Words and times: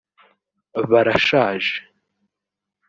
barashaje 0.91 1.75